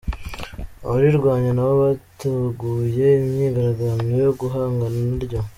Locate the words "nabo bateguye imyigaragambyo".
1.53-4.13